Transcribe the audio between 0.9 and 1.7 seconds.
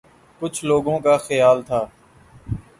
کا خیال